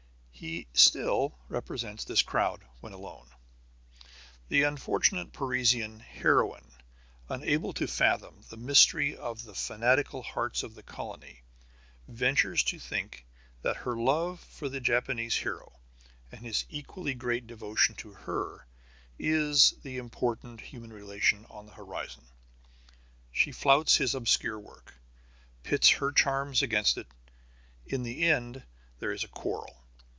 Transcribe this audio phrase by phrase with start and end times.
[0.33, 3.27] He still represents this crowd when alone.
[4.49, 6.73] The unfortunate Parisian heroine,
[7.29, 11.43] unable to fathom the mystery of the fanatical hearts of the colony,
[12.07, 13.23] ventures to think
[13.61, 15.79] that her love for the Japanese hero
[16.31, 18.65] and his equally great devotion to her
[19.19, 22.23] is the important human relation on the horizon.
[23.31, 24.95] She flouts his obscure work,
[25.61, 27.05] pits her charms against it.
[27.85, 28.63] In the end
[28.97, 29.77] there is a quarrel.